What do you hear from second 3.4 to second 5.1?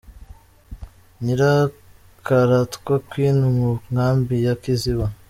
mu Nkambi ya Kiziba.